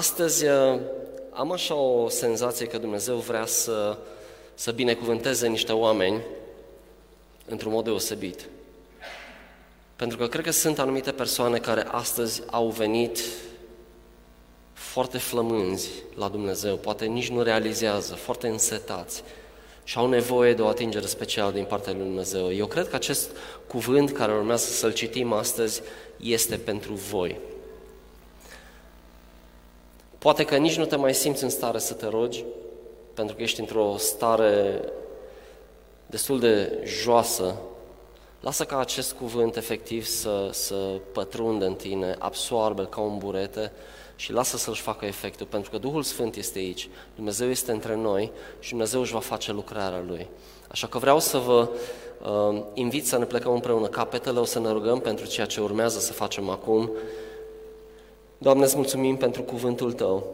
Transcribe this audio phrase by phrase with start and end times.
[0.00, 0.80] Astăzi uh,
[1.30, 3.98] am așa o senzație că Dumnezeu vrea să,
[4.54, 6.22] să binecuvânteze niște oameni
[7.46, 8.48] într-un mod deosebit.
[9.96, 13.20] Pentru că cred că sunt anumite persoane care astăzi au venit
[14.72, 19.22] foarte flămânzi la Dumnezeu, poate nici nu realizează, foarte însetați
[19.84, 22.52] și au nevoie de o atingere specială din partea lui Dumnezeu.
[22.52, 23.30] Eu cred că acest
[23.66, 25.82] cuvânt care urmează să-l citim astăzi
[26.16, 27.40] este pentru voi.
[30.18, 32.44] Poate că nici nu te mai simți în stare să te rogi,
[33.14, 34.80] pentru că ești într-o stare
[36.06, 37.54] destul de joasă.
[38.40, 40.74] Lasă ca acest cuvânt efectiv să, să
[41.12, 43.72] pătrundă în tine, absoarbe ca un burete
[44.16, 48.30] și lasă să-și facă efectul, pentru că Duhul Sfânt este aici, Dumnezeu este între noi
[48.60, 50.28] și Dumnezeu își va face lucrarea Lui.
[50.68, 51.68] Așa că vreau să vă
[52.22, 55.98] uh, invit să ne plecăm împreună capetele, o să ne rugăm pentru ceea ce urmează
[55.98, 56.90] să facem acum
[58.40, 60.26] Doamne, îți mulțumim pentru cuvântul Tău.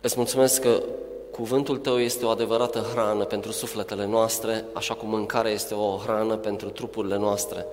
[0.00, 0.82] Îți mulțumesc că
[1.30, 6.36] cuvântul Tău este o adevărată hrană pentru sufletele noastre, așa cum mâncarea este o hrană
[6.36, 7.66] pentru trupurile noastre.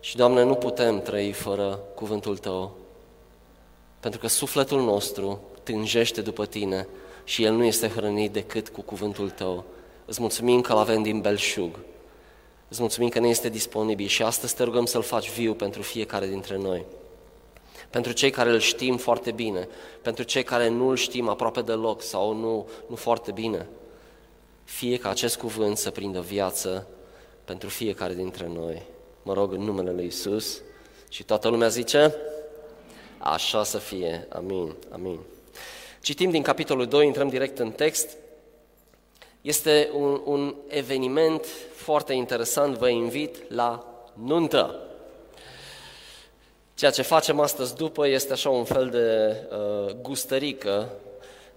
[0.00, 2.70] Și, Doamne, nu putem trăi fără cuvântul Tău,
[4.00, 6.88] pentru că sufletul nostru tânjește după Tine
[7.24, 9.64] și el nu este hrănit decât cu cuvântul Tău.
[10.04, 11.78] Îți mulțumim că l avem din belșug.
[12.68, 16.26] Îți mulțumim că ne este disponibil și astăzi te rugăm să-l faci viu pentru fiecare
[16.26, 16.84] dintre noi
[17.90, 19.68] pentru cei care îl știm foarte bine,
[20.02, 23.68] pentru cei care nu îl știm aproape deloc sau nu, nu foarte bine.
[24.64, 26.86] Fie ca acest cuvânt să prindă viață
[27.44, 28.82] pentru fiecare dintre noi.
[29.22, 30.60] Mă rog în numele Lui Isus
[31.08, 32.14] și toată lumea zice,
[33.18, 35.18] așa să fie, amin, amin.
[36.02, 38.16] Citim din capitolul 2, intrăm direct în text.
[39.40, 44.89] Este un, un eveniment foarte interesant, vă invit la nuntă.
[46.80, 50.92] Ceea ce facem astăzi după este așa un fel de uh, gustărică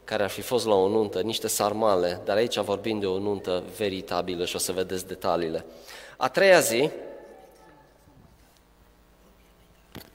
[0.03, 3.63] care ar fi fost la o nuntă, niște sarmale, dar aici vorbim de o nuntă
[3.77, 5.66] veritabilă și o să vedeți detaliile.
[6.17, 6.89] A treia zi,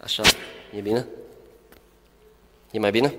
[0.03, 0.23] așa,
[0.77, 1.07] e bine?
[2.71, 3.15] E mai bine?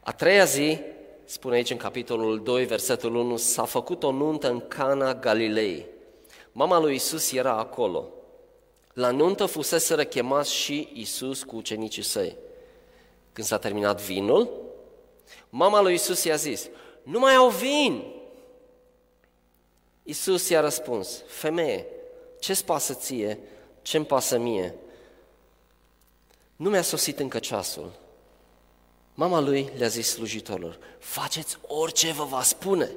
[0.00, 0.78] A treia zi,
[1.24, 5.86] spune aici în capitolul 2, versetul 1, s-a făcut o nuntă în Cana Galilei.
[6.52, 8.08] Mama lui Isus era acolo.
[8.94, 12.36] La nuntă fusese chemați și Isus cu ucenicii săi.
[13.32, 14.50] Când s-a terminat vinul,
[15.50, 16.68] mama lui Isus i-a zis,
[17.02, 18.04] nu mai au vin!
[20.02, 21.86] Isus i-a răspuns, femeie,
[22.38, 23.38] ce-ți pasă ție,
[23.82, 24.74] ce-mi pasă mie?
[26.56, 27.92] Nu mi-a sosit încă ceasul.
[29.14, 32.90] Mama lui le-a zis slujitorilor, faceți orice vă va spune.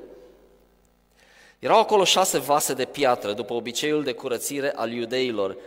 [1.59, 5.58] Erau acolo șase vase de piatră, după obiceiul de curățire al iudeilor,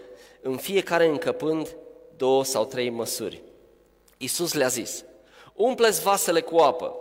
[0.43, 1.77] în fiecare încăpând
[2.17, 3.43] două sau trei măsuri.
[4.17, 5.05] Iisus le-a zis,
[5.55, 6.97] umpleți vasele cu apă.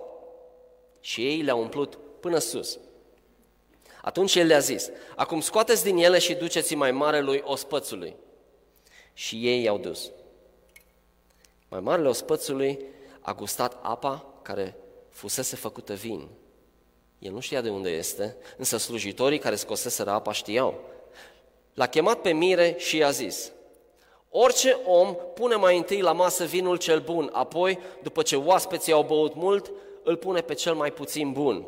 [1.00, 2.79] Și ei le-au umplut până sus.
[4.01, 8.16] Atunci el le-a zis, acum scoateți din ele și duceți mai marelui ospățului.
[9.13, 10.11] Și ei i-au dus.
[11.69, 12.85] Mai marele ospățului
[13.19, 14.75] a gustat apa care
[15.09, 16.28] fusese făcută vin.
[17.19, 20.83] El nu știa de unde este, însă slujitorii care scoseseră apa știau.
[21.74, 23.52] L-a chemat pe mire și i-a zis,
[24.30, 29.03] Orice om pune mai întâi la masă vinul cel bun, apoi, după ce oaspeții au
[29.03, 29.72] băut mult,
[30.03, 31.68] îl pune pe cel mai puțin bun.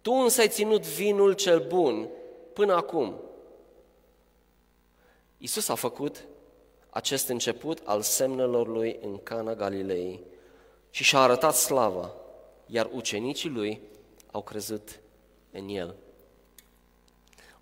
[0.00, 2.08] Tu însă ai ținut vinul cel bun
[2.52, 3.20] până acum.
[5.38, 6.24] Isus a făcut
[6.90, 10.24] acest început al semnelor lui în Cana Galilei
[10.90, 12.14] și și-a arătat slava,
[12.66, 13.80] iar ucenicii lui
[14.30, 15.00] au crezut
[15.50, 15.94] în el.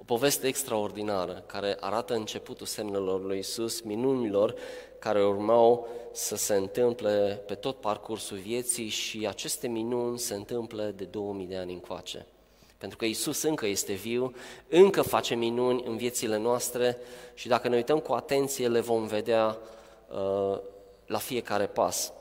[0.04, 4.54] O poveste extraordinară care arată începutul semnelor lui Isus, minunilor
[4.98, 11.04] care urmau să se întâmple pe tot parcursul vieții și aceste minuni se întâmplă de
[11.04, 12.26] 2000 de ani încoace.
[12.78, 14.32] Pentru că Isus încă este viu,
[14.68, 16.96] încă face minuni în viețile noastre
[17.34, 19.58] și dacă ne uităm cu atenție le vom vedea
[20.10, 20.58] uh,
[21.06, 22.12] la fiecare pas.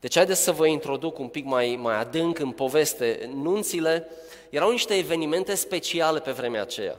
[0.00, 3.30] Deci haideți să vă introduc un pic mai, mai adânc în poveste.
[3.34, 4.08] Nunțile
[4.50, 6.98] erau niște evenimente speciale pe vremea aceea.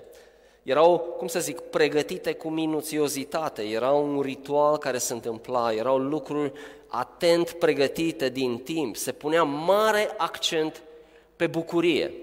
[0.64, 6.52] Erau, cum să zic, pregătite cu minuțiozitate, era un ritual care se întâmpla, erau lucruri
[6.88, 10.82] atent pregătite din timp, se punea mare accent
[11.36, 12.14] pe bucurie.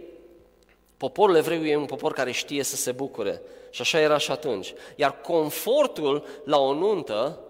[0.96, 4.74] Poporul evreu e un popor care știe să se bucure și așa era și atunci.
[4.96, 7.40] Iar confortul la o nuntă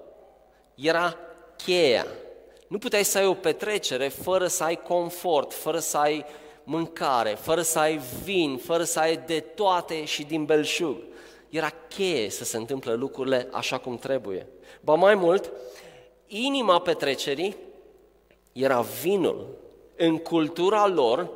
[0.75, 1.17] era
[1.56, 2.06] cheia.
[2.68, 6.24] Nu puteai să ai o petrecere fără să ai confort, fără să ai
[6.64, 10.96] mâncare, fără să ai vin, fără să ai de toate și din belșug.
[11.48, 14.46] Era cheie să se întâmple lucrurile așa cum trebuie.
[14.80, 15.52] Ba mai mult,
[16.26, 17.56] inima petrecerii
[18.52, 19.46] era vinul.
[19.96, 21.30] În cultura lor,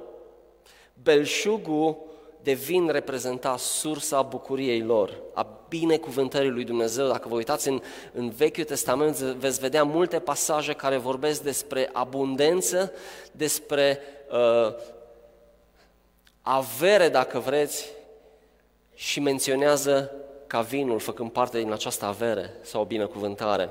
[1.02, 2.09] belșugul
[2.42, 7.08] de vin reprezenta sursa bucuriei lor, a binecuvântării lui Dumnezeu.
[7.08, 7.82] Dacă vă uitați în,
[8.12, 12.92] în Vechiul Testament, veți vedea multe pasaje care vorbesc despre abundență,
[13.32, 14.00] despre
[14.30, 14.74] uh,
[16.42, 17.88] avere, dacă vreți,
[18.94, 20.12] și menționează
[20.46, 23.70] ca vinul, făcând parte din această avere sau binecuvântare.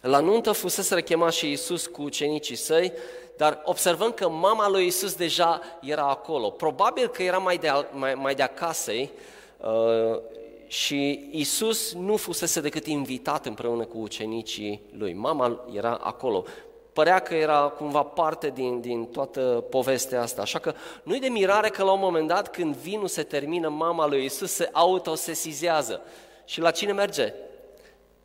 [0.00, 2.92] La nuntă fusese rechemat și Iisus cu ucenicii săi,
[3.40, 6.50] dar observăm că mama lui Iisus deja era acolo.
[6.50, 10.20] Probabil că era mai de, mai, mai de acasă uh,
[10.66, 15.12] și Iisus nu fusese decât invitat împreună cu ucenicii lui.
[15.12, 16.44] Mama era acolo.
[16.92, 20.42] Părea că era cumva parte din, din toată povestea asta.
[20.42, 24.06] Așa că nu-i de mirare că la un moment dat, când vinul se termină, mama
[24.06, 26.00] lui Iisus se autosesizează.
[26.44, 27.34] Și la cine merge?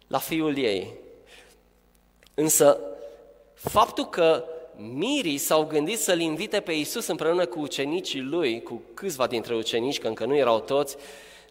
[0.08, 0.94] La fiul ei.
[2.34, 2.80] Însă,
[3.54, 4.44] faptul că
[4.78, 10.00] mirii s-au gândit să-L invite pe Iisus împreună cu ucenicii lui, cu câțiva dintre ucenici,
[10.00, 10.96] că încă nu erau toți,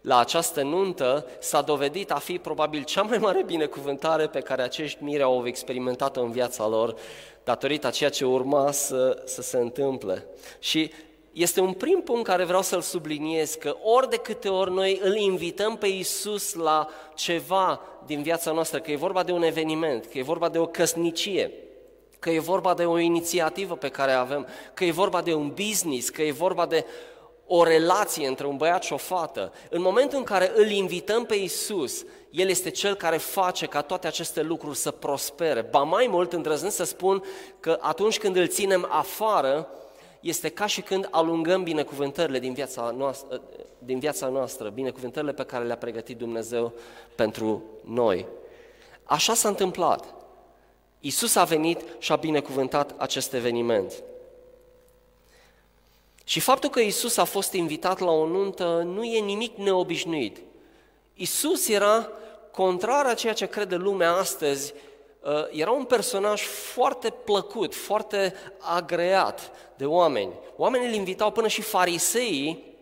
[0.01, 5.03] la această nuntă s-a dovedit a fi probabil cea mai mare binecuvântare pe care acești
[5.03, 6.95] miri au experimentat-o în viața lor,
[7.43, 10.25] datorită a ceea ce urma să, să se întâmple.
[10.59, 10.91] Și
[11.31, 15.15] este un prim punct care vreau să-l subliniez, că ori de câte ori noi îl
[15.15, 20.17] invităm pe Iisus la ceva din viața noastră, că e vorba de un eveniment, că
[20.17, 21.51] e vorba de o căsnicie,
[22.25, 26.09] că e vorba de o inițiativă pe care avem, că e vorba de un business,
[26.09, 26.85] că e vorba de
[27.47, 31.35] o relație între un băiat și o fată, în momentul în care îl invităm pe
[31.35, 35.61] Isus, El este Cel care face ca toate aceste lucruri să prospere.
[35.61, 37.23] Ba mai mult îndrăznesc să spun
[37.59, 39.69] că atunci când îl ținem afară,
[40.19, 43.41] este ca și când alungăm binecuvântările din viața noastră,
[43.79, 46.73] din viața noastră binecuvântările pe care le-a pregătit Dumnezeu
[47.15, 48.25] pentru noi.
[49.03, 50.14] Așa s-a întâmplat.
[51.05, 53.93] Isus a venit și a binecuvântat acest eveniment.
[56.23, 60.37] Și faptul că Isus a fost invitat la o nuntă nu e nimic neobișnuit.
[61.13, 62.09] Isus era
[62.51, 64.73] contrar a ceea ce crede lumea astăzi,
[65.23, 70.33] uh, era un personaj foarte plăcut, foarte agreat de oameni.
[70.55, 72.74] Oamenii îl invitau până și fariseii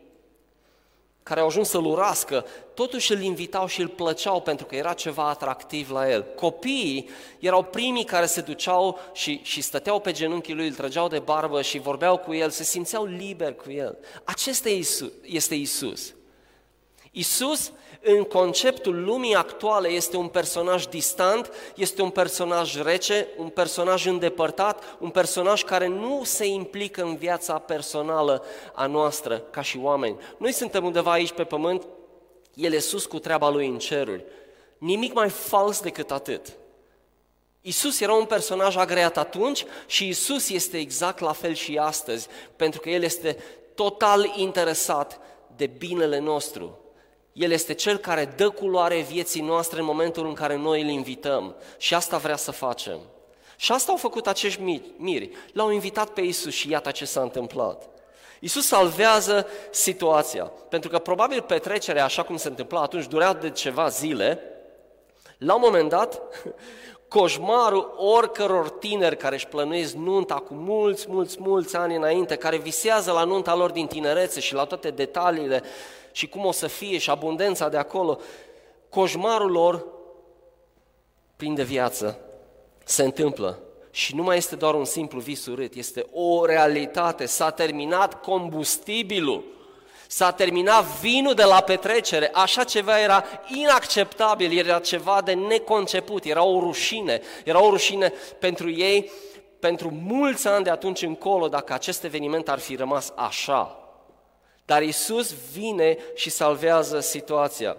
[1.24, 5.30] care au ajuns să-l urască, totuși îl invitau și îl plăceau pentru că era ceva
[5.30, 6.26] atractiv la el.
[6.36, 7.10] Copiii
[7.40, 11.62] erau primii care se duceau și, și stăteau pe genunchii lui, îl trăgeau de barbă
[11.62, 13.98] și vorbeau cu el, se simțeau liberi cu el.
[14.24, 14.70] Acesta
[15.22, 16.14] este Isus.
[17.16, 17.72] Isus,
[18.02, 24.98] în conceptul lumii actuale, este un personaj distant, este un personaj rece, un personaj îndepărtat,
[25.00, 28.44] un personaj care nu se implică în viața personală
[28.74, 30.18] a noastră ca și oameni.
[30.38, 31.88] Noi suntem undeva aici pe pământ,
[32.54, 34.26] El e sus cu treaba Lui în ceruri.
[34.78, 36.54] Nimic mai fals decât atât.
[37.62, 42.80] Isus era un personaj agreat atunci și Isus este exact la fel și astăzi, pentru
[42.80, 43.38] că El este
[43.76, 45.20] total interesat
[45.56, 46.78] de binele nostru,
[47.34, 51.56] el este Cel care dă culoare vieții noastre în momentul în care noi îl invităm.
[51.78, 53.00] Și asta vrea să facem.
[53.56, 55.30] Și asta au făcut acești miri.
[55.54, 57.90] L-au invitat pe Isus și iată ce s-a întâmplat.
[58.40, 63.88] Isus salvează situația, pentru că probabil petrecerea, așa cum se întâmpla atunci, durea de ceva
[63.88, 64.40] zile.
[65.38, 66.22] La un moment dat,
[67.08, 73.12] coșmarul oricăror tineri care își plănuiesc nunta cu mulți, mulți, mulți ani înainte, care visează
[73.12, 75.64] la nunta lor din tinerețe și la toate detaliile
[76.14, 78.20] și cum o să fie și abundența de acolo,
[78.90, 79.86] coșmarul lor
[81.36, 82.20] prinde viață,
[82.84, 83.60] se întâmplă.
[83.92, 89.44] Și nu mai este doar un simplu vis urât, este o realitate, s-a terminat combustibilul,
[90.08, 96.44] s-a terminat vinul de la petrecere, așa ceva era inacceptabil, era ceva de neconceput, era
[96.44, 99.12] o rușine, era o rușine pentru ei,
[99.60, 103.83] pentru mulți ani de atunci încolo, dacă acest eveniment ar fi rămas așa.
[104.66, 107.78] Dar Isus vine și salvează situația.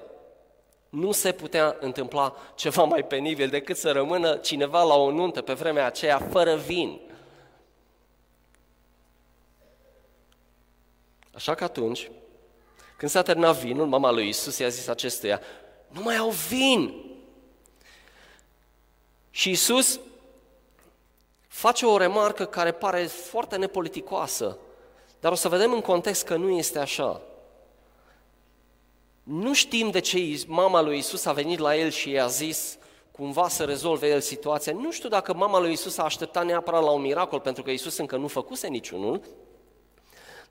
[0.89, 5.53] Nu se putea întâmpla ceva mai penibil decât să rămână cineva la o nuntă pe
[5.53, 7.01] vremea aceea fără vin.
[11.35, 12.11] Așa că atunci,
[12.97, 15.41] când s-a terminat vinul, mama lui Isus i-a zis acestuia,
[15.89, 17.05] nu mai au vin!
[19.31, 20.01] Și Isus
[21.49, 24.59] face o remarcă care pare foarte nepoliticoasă.
[25.25, 27.21] Dar o să vedem în context că nu este așa.
[29.23, 32.79] Nu știm de ce mama lui Isus a venit la el și i-a zis
[33.11, 34.73] cumva să rezolve el situația.
[34.73, 37.97] Nu știu dacă mama lui Isus a așteptat neapărat la un miracol, pentru că Isus
[37.97, 39.21] încă nu făcuse niciunul,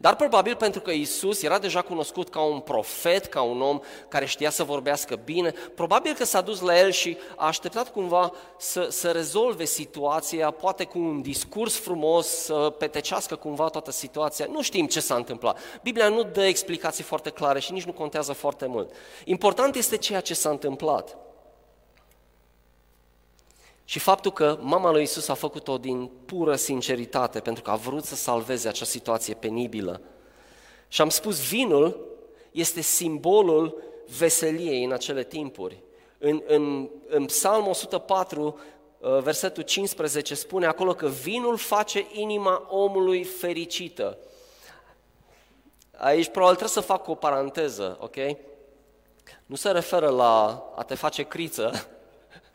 [0.03, 4.25] Dar probabil pentru că Isus era deja cunoscut ca un profet, ca un om care
[4.25, 8.87] știa să vorbească bine, probabil că s-a dus la el și a așteptat cumva să,
[8.89, 14.47] să rezolve situația, poate cu un discurs frumos, să petecească cumva toată situația.
[14.51, 15.59] Nu știm ce s-a întâmplat.
[15.83, 18.91] Biblia nu dă explicații foarte clare și nici nu contează foarte mult.
[19.25, 21.17] Important este ceea ce s-a întâmplat.
[23.85, 28.03] Și faptul că mama lui Isus a făcut-o din pură sinceritate, pentru că a vrut
[28.03, 30.01] să salveze acea situație penibilă.
[30.87, 32.11] Și am spus, vinul
[32.51, 33.83] este simbolul
[34.17, 35.81] veseliei în acele timpuri.
[36.17, 38.59] În, în, în Psalm 104,
[38.99, 44.17] uh, versetul 15, spune acolo că vinul face inima omului fericită.
[45.97, 48.15] Aici probabil trebuie să fac o paranteză, ok?
[49.45, 51.87] Nu se referă la a te face criță,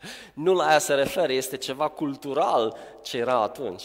[0.33, 3.83] nu la aia se referă, este ceva cultural ce era atunci.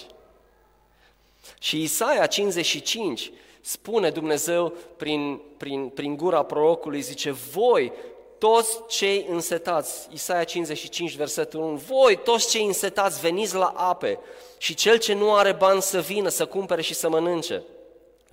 [1.58, 7.92] Și Isaia 55 spune Dumnezeu prin, prin, prin gura prorocului, zice, voi,
[8.38, 14.18] toți cei însetați, Isaia 55, versetul 1, voi, toți cei însetați, veniți la ape
[14.58, 17.62] și cel ce nu are bani să vină, să cumpere și să mănânce.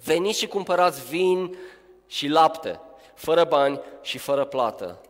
[0.04, 1.58] Veniți și cumpărați vin
[2.08, 2.80] și lapte,
[3.16, 5.02] fără bani și fără plată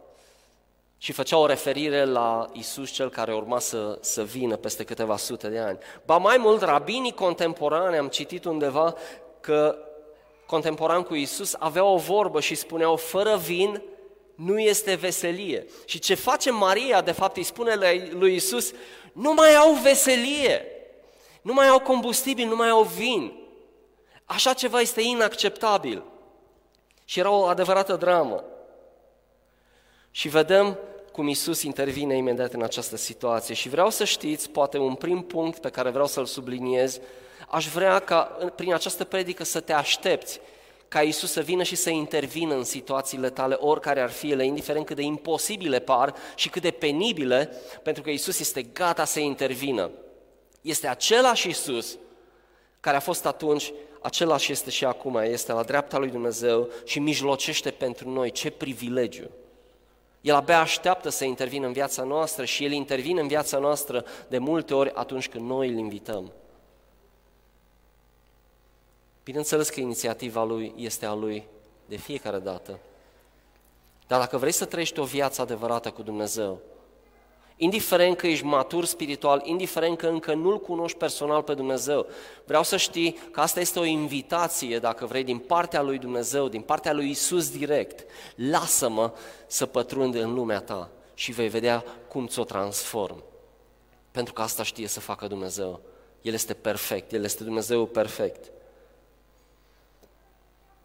[1.04, 5.48] și făcea o referire la Isus cel care urma să, să vină peste câteva sute
[5.48, 5.78] de ani.
[6.06, 8.96] Ba mai mult, rabinii contemporane, am citit undeva
[9.40, 9.78] că
[10.46, 13.82] contemporan cu Isus aveau o vorbă și spuneau, fără vin
[14.36, 15.66] nu este veselie.
[15.86, 17.76] Și ce face Maria, de fapt, îi spune
[18.12, 18.72] lui Isus,
[19.14, 20.66] nu mai au veselie,
[21.42, 23.34] nu mai au combustibil, nu mai au vin.
[24.26, 26.04] Așa ceva este inacceptabil.
[27.06, 28.44] Și era o adevărată dramă.
[30.12, 30.78] Și vedem
[31.12, 33.54] cum Isus intervine imediat în această situație.
[33.54, 37.00] Și vreau să știți, poate un prim punct pe care vreau să-l subliniez,
[37.50, 38.22] aș vrea ca
[38.56, 40.40] prin această predică să te aștepți
[40.92, 44.86] ca Isus să vină și să intervină în situațiile tale, oricare ar fi ele, indiferent
[44.86, 47.54] cât de imposibile par și cât de penibile,
[47.84, 49.92] pentru că Isus este gata să intervină.
[50.62, 51.98] Este același Isus
[52.80, 57.72] care a fost atunci, același este și acum, este la dreapta lui Dumnezeu și mijlocește
[57.72, 58.32] pentru noi.
[58.32, 59.30] Ce privilegiu!
[60.22, 64.38] El abia așteaptă să intervină în viața noastră și El intervine în viața noastră de
[64.38, 66.32] multe ori atunci când noi îl invităm.
[69.24, 71.48] Bineînțeles că inițiativa Lui este a Lui
[71.86, 72.80] de fiecare dată.
[74.08, 76.60] Dar dacă vrei să trăiești o viață adevărată cu Dumnezeu,
[77.64, 82.08] indiferent că ești matur spiritual, indiferent că încă nu-L cunoști personal pe Dumnezeu.
[82.46, 86.62] Vreau să știi că asta este o invitație, dacă vrei, din partea lui Dumnezeu, din
[86.62, 88.10] partea lui Isus direct.
[88.36, 89.12] Lasă-mă
[89.48, 93.24] să pătrund în lumea ta și vei vedea cum ți-o transform.
[94.12, 95.82] Pentru că asta știe să facă Dumnezeu.
[96.22, 98.52] El este perfect, El este Dumnezeu perfect.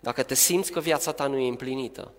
[0.00, 2.12] Dacă te simți că viața ta nu e împlinită,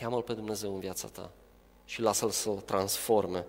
[0.00, 1.30] Cheamă-L pe Dumnezeu în viața ta
[1.84, 3.46] și lasă-L să o transforme.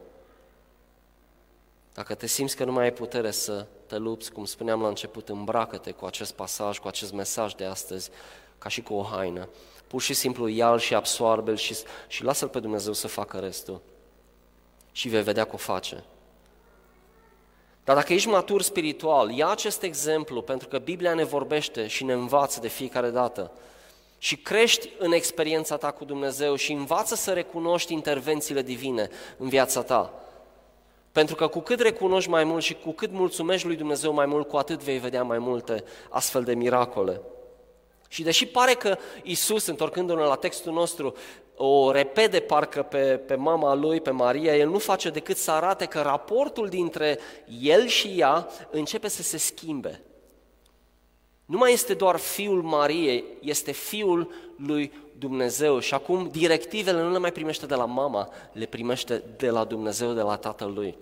[1.93, 5.29] Dacă te simți că nu mai ai putere să te lupți, cum spuneam la început,
[5.29, 8.09] îmbracă-te cu acest pasaj, cu acest mesaj de astăzi,
[8.57, 9.49] ca și cu o haină.
[9.87, 11.77] Pur și simplu ia și absoarbe și,
[12.07, 13.81] și lasă-L pe Dumnezeu să facă restul.
[14.91, 16.03] Și vei vedea că o face.
[17.83, 22.13] Dar dacă ești matur spiritual, ia acest exemplu, pentru că Biblia ne vorbește și ne
[22.13, 23.51] învață de fiecare dată
[24.17, 29.81] și crești în experiența ta cu Dumnezeu și învață să recunoști intervențiile divine în viața
[29.81, 30.13] ta.
[31.12, 34.47] Pentru că cu cât recunoști mai mult și cu cât mulțumești lui Dumnezeu mai mult,
[34.47, 37.21] cu atât vei vedea mai multe astfel de miracole.
[38.07, 41.15] Și deși pare că Isus, întorcându-ne la textul nostru,
[41.55, 45.86] o repede parcă pe, pe mama lui, pe Maria, el nu face decât să arate
[45.86, 47.19] că raportul dintre
[47.62, 50.01] el și ea începe să se schimbe.
[51.47, 57.17] Nu mai este doar fiul Mariei, este fiul lui Dumnezeu și acum directivele nu le
[57.17, 60.97] mai primește de la mama, le primește de la Dumnezeu, de la tatăl lui.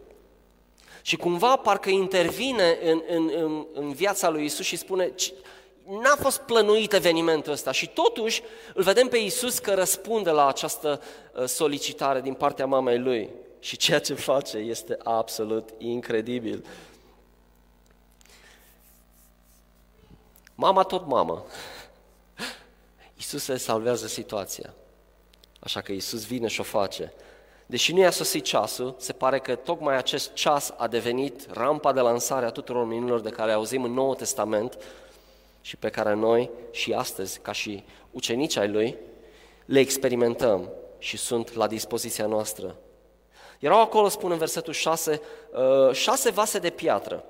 [1.02, 5.14] Și cumva parcă intervine în, în, în, în viața lui Isus și spune,
[6.02, 8.42] n-a fost plănuit evenimentul ăsta și totuși
[8.74, 11.02] îl vedem pe Isus că răspunde la această
[11.34, 13.30] uh, solicitare din partea mamei lui.
[13.60, 16.66] Și ceea ce face este absolut incredibil.
[20.56, 21.46] Mama tot mamă.
[23.16, 24.74] Iisus se salvează situația.
[25.60, 27.14] Așa că Iisus vine și o face.
[27.66, 32.00] Deși nu i-a sosit ceasul, se pare că tocmai acest ceas a devenit rampa de
[32.00, 34.78] lansare a tuturor minunilor de care auzim în Noul Testament
[35.62, 38.98] și pe care noi și astăzi, ca și ucenici ai Lui,
[39.66, 42.76] le experimentăm și sunt la dispoziția noastră.
[43.60, 45.22] Erau acolo, spune în versetul 6,
[45.52, 47.24] uh, șase vase de piatră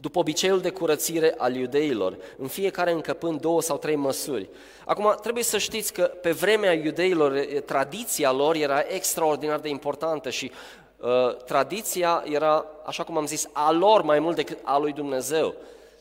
[0.00, 4.48] după obiceiul de curățire al iudeilor, în fiecare încăpând două sau trei măsuri.
[4.84, 10.50] Acum, trebuie să știți că pe vremea iudeilor, tradiția lor era extraordinar de importantă și
[10.96, 15.54] uh, tradiția era, așa cum am zis, a lor mai mult decât a lui Dumnezeu.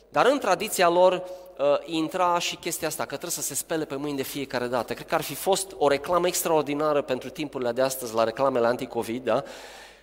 [0.10, 3.96] Dar în tradiția lor uh, intra și chestia asta, că trebuie să se spele pe
[3.96, 4.94] mâini de fiecare dată.
[4.94, 9.24] Cred că ar fi fost o reclamă extraordinară pentru timpurile de astăzi la reclamele anti-Covid,
[9.24, 9.44] da?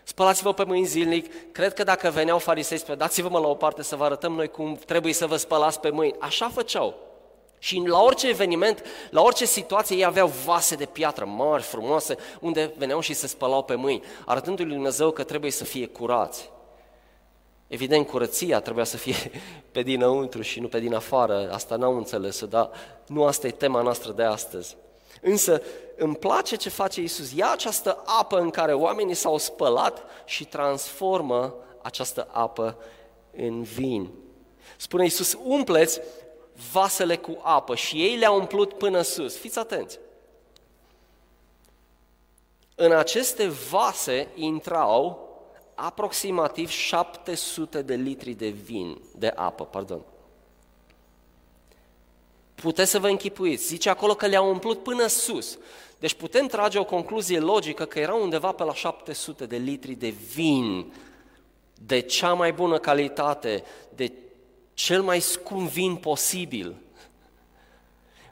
[0.05, 1.53] Spălați-vă pe mâini zilnic.
[1.53, 4.79] Cred că dacă veneau farisei, spre dați-vă-mă la o parte să vă arătăm noi cum
[4.87, 6.15] trebuie să vă spălați pe mâini.
[6.19, 6.95] Așa făceau.
[7.59, 12.73] Și la orice eveniment, la orice situație, ei aveau vase de piatră mari, frumoase, unde
[12.77, 16.51] veneau și se spălau pe mâini, arătându-lui Dumnezeu că trebuie să fie curați.
[17.67, 19.15] Evident, curăția trebuia să fie
[19.73, 22.71] pe dinăuntru și nu pe din afară, asta n-au înțeles dar
[23.07, 24.77] nu asta e tema noastră de astăzi.
[25.25, 25.63] Însă
[25.97, 27.33] îmi place ce face Isus.
[27.33, 32.79] Ia această apă în care oamenii s-au spălat și transformă această apă
[33.37, 34.11] în vin.
[34.77, 36.01] Spune Isus, umpleți
[36.73, 39.37] vasele cu apă și ei le-au umplut până sus.
[39.37, 39.99] Fiți atenți!
[42.75, 45.29] În aceste vase intrau
[45.75, 50.05] aproximativ 700 de litri de vin, de apă, pardon.
[52.65, 55.59] Puteți să vă închipuiți, zice acolo că le-au umplut până sus.
[55.99, 60.15] Deci putem trage o concluzie logică că erau undeva pe la 700 de litri de
[60.35, 60.93] vin,
[61.75, 64.13] de cea mai bună calitate, de
[64.75, 66.75] cel mai scump vin posibil.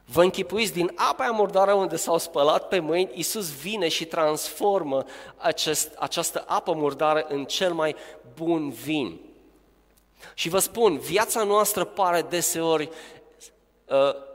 [0.05, 5.05] Vă închipuiți, din apa murdară unde s-au spălat pe mâini, Iisus vine și transformă
[5.37, 7.95] acest, această apă murdară în cel mai
[8.35, 9.19] bun vin.
[10.33, 13.21] Și vă spun, viața noastră pare deseori uh,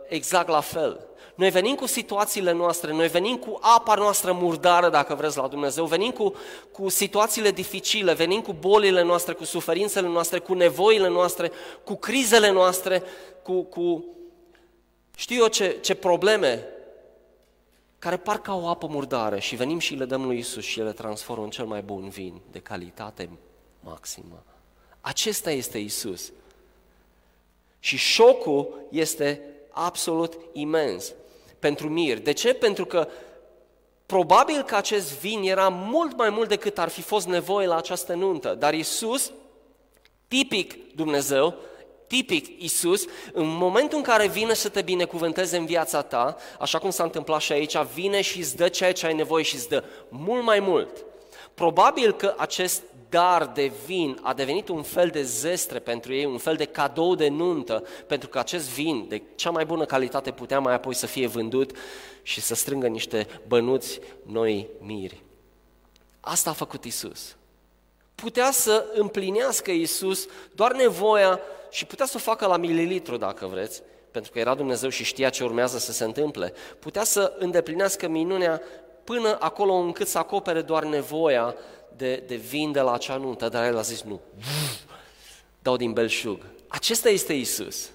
[0.08, 1.08] exact la fel.
[1.34, 5.84] Noi venim cu situațiile noastre, noi venim cu apa noastră murdară, dacă vreți, la Dumnezeu,
[5.84, 6.34] venim cu,
[6.72, 11.52] cu situațiile dificile, venim cu bolile noastre, cu suferințele noastre, cu nevoile noastre,
[11.84, 13.02] cu crizele noastre,
[13.42, 14.04] cu, cu
[15.16, 16.64] știu eu ce, ce probleme
[17.98, 20.92] care par ca o apă murdară și venim și le dăm lui Isus și le
[20.92, 23.28] transformă în cel mai bun vin de calitate
[23.80, 24.44] maximă.
[25.00, 26.32] Acesta este Isus.
[27.78, 31.12] Și șocul este absolut imens
[31.58, 32.18] pentru mir.
[32.18, 32.52] De ce?
[32.52, 33.08] Pentru că
[34.06, 38.14] probabil că acest vin era mult mai mult decât ar fi fost nevoie la această
[38.14, 38.54] nuntă.
[38.54, 39.32] Dar Isus,
[40.28, 41.54] tipic Dumnezeu,
[42.06, 46.90] tipic Isus, în momentul în care vine să te binecuvânteze în viața ta, așa cum
[46.90, 49.84] s-a întâmplat și aici, vine și îți dă ceea ce ai nevoie și îți dă
[50.08, 51.04] mult mai mult.
[51.54, 56.38] Probabil că acest dar de vin a devenit un fel de zestre pentru ei, un
[56.38, 60.58] fel de cadou de nuntă, pentru că acest vin de cea mai bună calitate putea
[60.58, 61.76] mai apoi să fie vândut
[62.22, 65.22] și să strângă niște bănuți noi miri.
[66.20, 67.36] Asta a făcut Isus.
[68.14, 71.40] Putea să împlinească Isus doar nevoia
[71.70, 75.30] și putea să o facă la mililitru, dacă vreți, pentru că era Dumnezeu și știa
[75.30, 76.52] ce urmează să se întâmple.
[76.78, 78.62] Putea să îndeplinească minunea
[79.08, 81.54] până acolo încât să acopere doar nevoia
[81.96, 84.20] de, de vin de la acea nuntă, dar el a zis nu,
[85.58, 86.40] dau din belșug.
[86.66, 87.90] Acesta este Isus.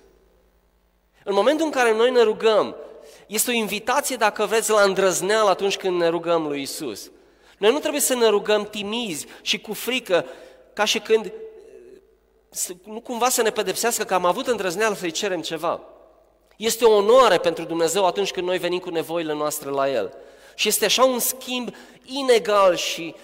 [1.23, 2.75] În momentul în care noi ne rugăm,
[3.27, 7.11] este o invitație, dacă vreți, la îndrăzneală atunci când ne rugăm lui Isus.
[7.57, 10.25] Noi nu trebuie să ne rugăm timizi și cu frică,
[10.73, 11.31] ca și când
[12.85, 15.81] nu cumva să ne pedepsească că am avut îndrăzneală să-i cerem ceva.
[16.57, 20.17] Este o onoare pentru Dumnezeu atunci când noi venim cu nevoile noastre la El.
[20.55, 23.15] Și este așa un schimb inegal și,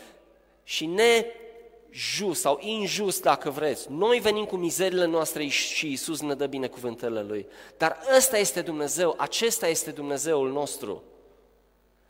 [0.64, 3.92] și nejust sau injust, dacă vreți.
[3.92, 7.48] Noi venim cu mizerile noastre și Isus ne dă binecuvântările Lui.
[7.78, 11.04] Dar ăsta este Dumnezeu, acesta este Dumnezeul nostru.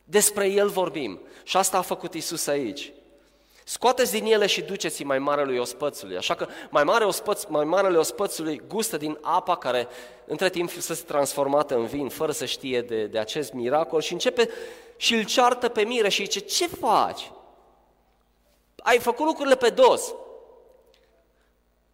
[0.04, 1.20] Despre El vorbim.
[1.42, 2.92] Și asta a făcut Isus aici.
[3.70, 6.16] Scoateți din ele și duceți mai marelui ospățului.
[6.16, 9.88] Așa că mai, mare ospăț, mai marele ospățului gustă din apa care
[10.26, 14.12] între timp să se transformată în vin, fără să știe de, de acest miracol și
[14.12, 14.48] începe
[15.00, 17.30] și îl ceartă pe mire și zice, ce faci?
[18.82, 20.14] Ai făcut lucrurile pe dos.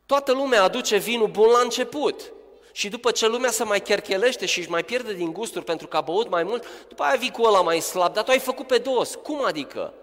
[0.07, 2.33] Toată lumea aduce vinul bun la început.
[2.73, 5.97] Și după ce lumea se mai cherchelește și își mai pierde din gusturi pentru că
[5.97, 8.67] a băut mai mult, după aia vii cu ăla mai slab, dar tu ai făcut
[8.67, 9.15] pe dos.
[9.15, 9.95] Cum adică?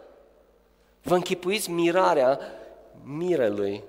[1.02, 2.40] Vă închipuiți mirarea
[3.04, 3.84] mirelui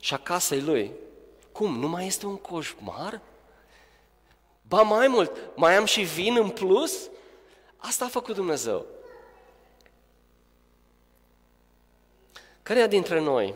[0.00, 0.92] și a casei lui.
[1.52, 1.78] Cum?
[1.78, 3.20] Nu mai este un coșmar?
[4.68, 7.08] Ba mai mult, mai am și vin în plus?
[7.76, 8.86] Asta a făcut Dumnezeu.
[12.62, 13.54] Căreia dintre noi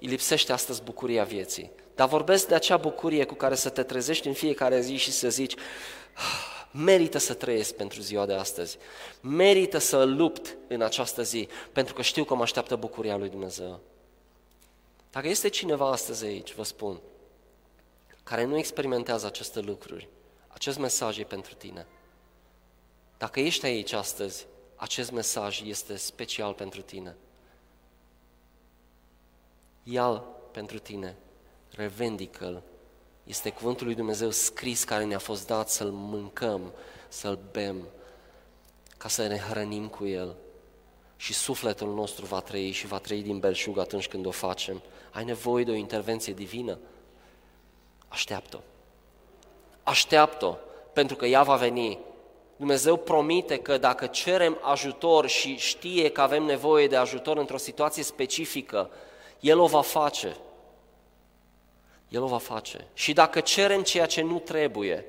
[0.00, 1.70] îi lipsește astăzi bucuria vieții?
[1.94, 5.28] Dar vorbesc de acea bucurie cu care să te trezești în fiecare zi și să
[5.28, 5.54] zici,
[6.14, 8.78] ah, Merită să trăiesc pentru ziua de astăzi.
[9.20, 13.80] Merită să lupt în această zi, pentru că știu că mă așteaptă bucuria lui Dumnezeu.
[15.10, 17.00] Dacă este cineva astăzi aici, vă spun,
[18.22, 20.08] care nu experimentează aceste lucruri,
[20.48, 21.86] acest mesaj e pentru tine.
[23.22, 27.16] Dacă ești aici astăzi, acest mesaj este special pentru tine.
[29.82, 30.08] ia
[30.52, 31.16] pentru tine,
[31.70, 32.62] revendică-l.
[33.24, 36.72] Este cuvântul lui Dumnezeu scris care ne-a fost dat să-l mâncăm,
[37.08, 37.86] să-l bem,
[38.96, 40.34] ca să ne hrănim cu el.
[41.16, 44.82] Și sufletul nostru va trăi și va trăi din belșug atunci când o facem.
[45.12, 46.78] Ai nevoie de o intervenție divină?
[48.08, 48.60] Așteaptă-o.
[49.82, 50.56] Așteaptă-o,
[50.92, 52.10] pentru că ea va veni.
[52.62, 58.02] Dumnezeu promite că dacă cerem ajutor și știe că avem nevoie de ajutor într-o situație
[58.02, 58.90] specifică,
[59.40, 60.36] El o va face.
[62.08, 62.86] El o va face.
[62.94, 65.04] Și dacă cerem ceea ce nu trebuie,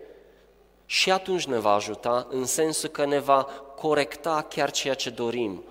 [0.86, 3.44] și atunci ne va ajuta în sensul că ne va
[3.76, 5.63] corecta chiar ceea ce dorim,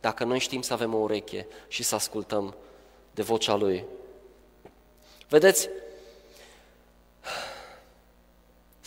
[0.00, 2.54] dacă noi știm să avem o ureche și să ascultăm
[3.10, 3.84] de vocea Lui.
[5.28, 5.68] Vedeți,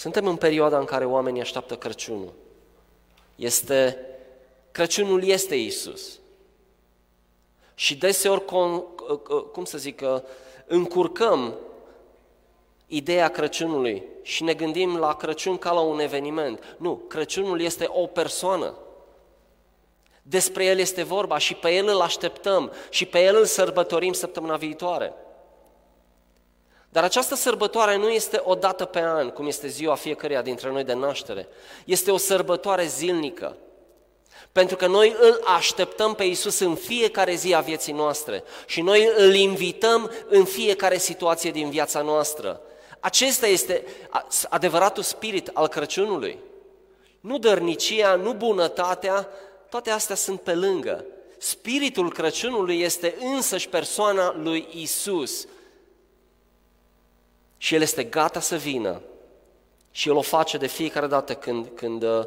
[0.01, 2.33] suntem în perioada în care oamenii așteaptă Crăciunul.
[3.35, 3.97] Este,
[4.71, 6.19] Crăciunul este Isus.
[7.75, 8.45] Și deseori,
[9.51, 10.01] cum să zic,
[10.65, 11.55] încurcăm
[12.87, 16.75] ideea Crăciunului și ne gândim la Crăciun ca la un eveniment.
[16.77, 18.77] Nu, Crăciunul este o persoană.
[20.21, 24.55] Despre El este vorba și pe El îl așteptăm și pe El îl sărbătorim săptămâna
[24.55, 25.13] viitoare.
[26.91, 30.83] Dar această sărbătoare nu este o dată pe an, cum este ziua fiecăruia dintre noi
[30.83, 31.47] de naștere.
[31.85, 33.55] Este o sărbătoare zilnică.
[34.51, 39.11] Pentru că noi îl așteptăm pe Isus în fiecare zi a vieții noastre și noi
[39.17, 42.61] îl invităm în fiecare situație din viața noastră.
[42.99, 43.83] Acesta este
[44.49, 46.37] adevăratul spirit al Crăciunului.
[47.19, 49.27] Nu dărnicia, nu bunătatea,
[49.69, 51.05] toate astea sunt pe lângă.
[51.37, 55.47] Spiritul Crăciunului este însăși persoana lui Isus.
[57.61, 59.01] Și El este gata să vină.
[59.91, 62.25] Și El o face de fiecare dată când, când uh,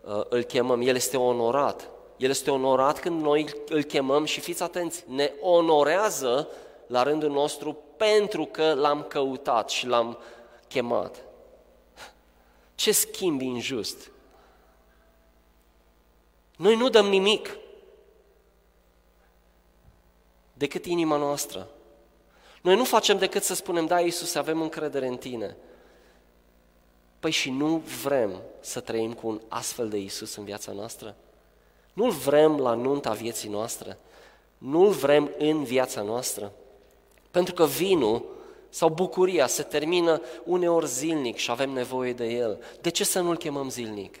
[0.00, 0.80] uh, îl chemăm.
[0.80, 1.88] El este onorat.
[2.16, 6.48] El este onorat când noi îl chemăm și fiți atenți, ne onorează
[6.86, 10.18] la rândul nostru pentru că l-am căutat și l-am
[10.68, 11.24] chemat.
[12.74, 14.10] Ce schimb injust!
[16.56, 17.56] Noi nu dăm nimic
[20.52, 21.68] decât inima noastră.
[22.66, 25.56] Noi nu facem decât să spunem, da, Iisus, avem încredere în Tine.
[27.20, 31.14] Păi și nu vrem să trăim cu un astfel de Iisus în viața noastră?
[31.92, 33.98] Nu-L vrem la nunta vieții noastre?
[34.58, 36.52] Nu-L vrem în viața noastră?
[37.30, 38.24] Pentru că vinul
[38.68, 42.64] sau bucuria se termină uneori zilnic și avem nevoie de el.
[42.80, 44.16] De ce să nu-L chemăm zilnic?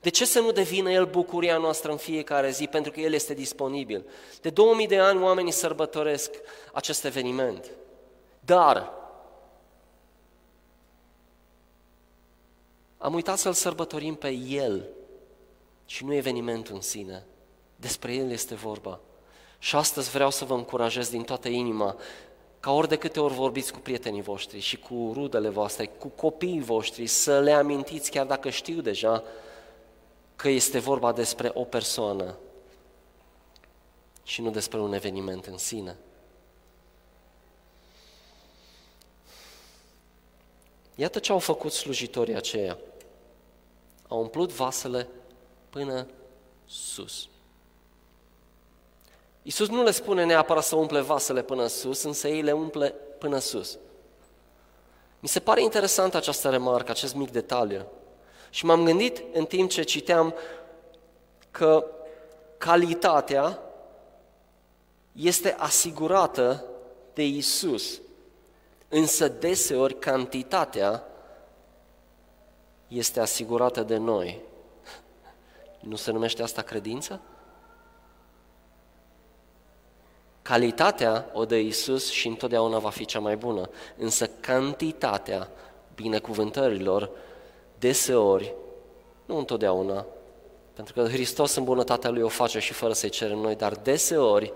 [0.00, 2.66] De ce să nu devină El bucuria noastră în fiecare zi?
[2.66, 4.04] Pentru că El este disponibil.
[4.40, 6.30] De 2000 de ani oamenii sărbătoresc
[6.72, 7.70] acest eveniment.
[8.40, 8.92] Dar
[12.98, 14.88] am uitat să-L sărbătorim pe El
[15.86, 17.24] și nu evenimentul în sine.
[17.76, 19.00] Despre El este vorba.
[19.58, 21.96] Și astăzi vreau să vă încurajez din toată inima
[22.60, 26.60] ca ori de câte ori vorbiți cu prietenii voștri și cu rudele voastre, cu copiii
[26.60, 29.22] voștri, să le amintiți, chiar dacă știu deja,
[30.36, 32.36] că este vorba despre o persoană
[34.22, 35.96] și nu despre un eveniment în sine.
[41.00, 42.78] Iată ce au făcut slujitorii aceia.
[44.08, 45.08] Au umplut vasele
[45.70, 46.06] până
[46.66, 47.28] sus.
[49.42, 53.38] Iisus nu le spune neapărat să umple vasele până sus, însă ei le umple până
[53.38, 53.78] sus.
[55.20, 57.86] Mi se pare interesant această remarcă, acest mic detaliu.
[58.50, 60.34] Și m-am gândit în timp ce citeam
[61.50, 61.86] că
[62.58, 63.58] calitatea
[65.12, 66.64] este asigurată
[67.14, 68.00] de Isus,
[68.90, 71.04] însă deseori cantitatea
[72.88, 74.40] este asigurată de noi.
[75.80, 77.20] Nu se numește asta credință?
[80.42, 85.48] Calitatea o dă Isus și întotdeauna va fi cea mai bună, însă cantitatea
[85.94, 87.10] binecuvântărilor
[87.78, 88.54] deseori,
[89.24, 90.06] nu întotdeauna,
[90.74, 94.52] pentru că Hristos în bunătatea Lui o face și fără să-i cerem noi, dar deseori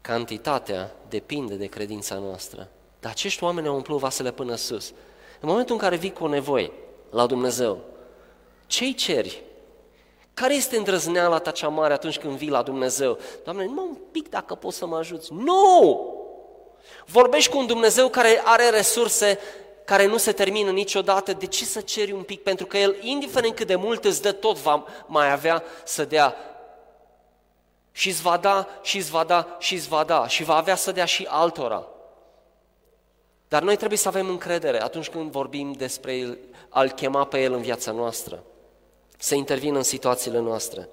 [0.00, 2.68] cantitatea depinde de credința noastră.
[3.04, 4.92] Dar acești oameni au umplut vasele până sus.
[5.40, 6.70] În momentul în care vii cu o nevoie
[7.10, 7.78] la Dumnezeu,
[8.66, 9.42] ce-i ceri?
[10.34, 13.18] Care este îndrăzneala ta cea mare atunci când vii la Dumnezeu?
[13.44, 15.32] Doamne, numai un pic dacă poți să mă ajuți.
[15.32, 16.14] Nu!
[17.06, 19.38] Vorbești cu un Dumnezeu care are resurse
[19.84, 22.42] care nu se termină niciodată, de ce să ceri un pic?
[22.42, 26.36] Pentru că El, indiferent cât de mult îți dă, tot va mai avea să dea
[27.92, 30.28] Și îți va da, și îți va da, și îți va da.
[30.28, 31.88] Și va avea să dea și altora.
[33.54, 36.38] Dar noi trebuie să avem încredere atunci când vorbim despre El,
[36.68, 38.42] a-L chema pe El în viața noastră.
[39.18, 40.88] Să intervină în situațiile noastre.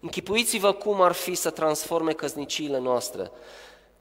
[0.00, 3.30] Închipuiți-vă cum ar fi să transforme căsniciile noastre,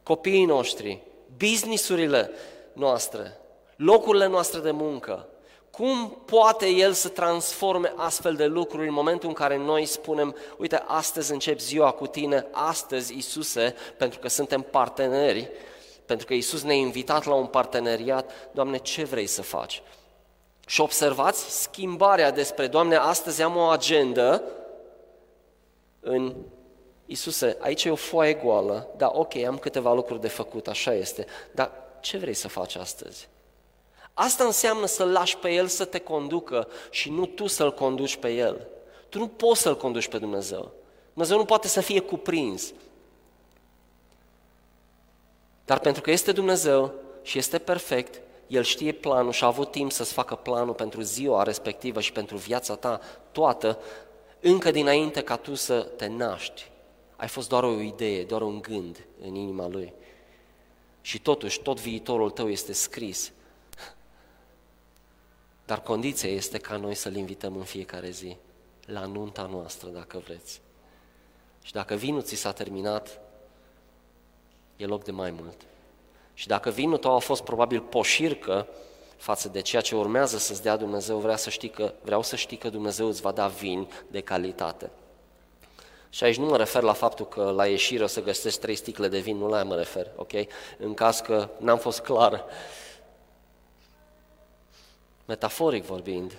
[0.04, 1.02] copiii noștri,
[1.38, 2.32] businessurile
[2.74, 3.40] noastre,
[3.76, 5.28] locurile noastre de muncă.
[5.72, 10.84] Cum poate El să transforme astfel de lucruri în momentul în care noi spunem, uite,
[10.88, 15.50] astăzi încep ziua cu tine, astăzi, Iisuse, pentru că suntem parteneri,
[16.06, 19.82] pentru că Iisus ne-a invitat la un parteneriat, Doamne, ce vrei să faci?
[20.68, 24.44] Și observați schimbarea despre, Doamne, astăzi am o agendă
[26.00, 26.36] în
[27.06, 31.26] Iisuse, aici e o foaie goală, da, ok, am câteva lucruri de făcut, așa este,
[31.52, 33.30] dar ce vrei să faci astăzi?
[34.14, 38.30] Asta înseamnă să-L lași pe El să te conducă și nu tu să-L conduci pe
[38.30, 38.68] El.
[39.10, 40.72] Tu nu poți să-L conduci pe Dumnezeu.
[41.14, 42.74] Dumnezeu nu poate să fie cuprins.
[45.66, 49.92] Dar pentru că este Dumnezeu și este perfect, El știe planul și a avut timp
[49.92, 53.00] să-ți facă planul pentru ziua respectivă și pentru viața ta
[53.32, 53.80] toată,
[54.40, 56.72] încă dinainte ca tu să te naști.
[57.16, 59.94] Ai fost doar o idee, doar un gând în inima Lui.
[61.02, 63.32] Și totuși, tot viitorul tău este scris.
[65.66, 68.38] Dar condiția este ca noi să-L invităm în fiecare zi,
[68.86, 70.62] la nunta noastră, dacă vreți.
[71.62, 73.20] Și dacă vinul ți s-a terminat,
[74.76, 75.62] e loc de mai mult.
[76.34, 78.68] Și dacă vinul tău a fost probabil poșircă
[79.18, 82.58] față de ceea ce urmează să-ți dea Dumnezeu, vrea să știi că, vreau să știi
[82.58, 84.92] că Dumnezeu îți va da vin de calitate.
[86.10, 89.08] Și aici nu mă refer la faptul că la ieșire o să găsești trei sticle
[89.08, 90.32] de vin, nu la aia mă refer, ok?
[90.78, 92.46] În caz că n-am fost clar.
[95.26, 96.34] Metaforic vorbind,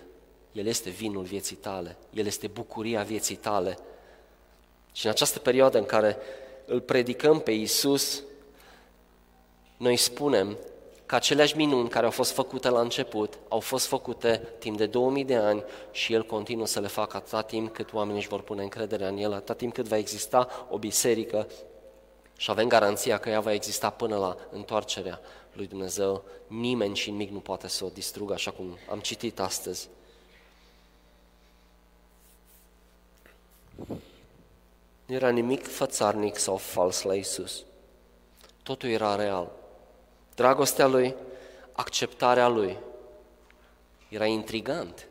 [0.53, 3.79] El este vinul vieții tale, El este bucuria vieții tale.
[4.93, 6.17] Și în această perioadă în care
[6.67, 8.23] îl predicăm pe Iisus,
[9.77, 10.57] noi spunem
[11.07, 15.25] că aceleași minuni care au fost făcute la început au fost făcute timp de 2000
[15.25, 18.63] de ani și El continuă să le facă atâta timp cât oamenii își vor pune
[18.63, 21.47] încredere în El, atâta timp cât va exista o biserică
[22.37, 25.21] și avem garanția că ea va exista până la întoarcerea
[25.53, 26.25] lui Dumnezeu.
[26.47, 29.89] Nimeni și nimic nu poate să o distrugă, așa cum am citit astăzi.
[35.05, 37.65] Nu era nimic fățarnic sau fals la Isus.
[38.63, 39.51] Totul era real.
[40.35, 41.15] Dragostea lui,
[41.73, 42.77] acceptarea lui.
[44.09, 45.09] Era intrigant.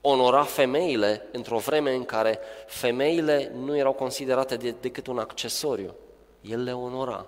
[0.00, 5.94] Onora femeile într-o vreme în care femeile nu erau considerate de, decât un accesoriu.
[6.40, 7.26] El le onora.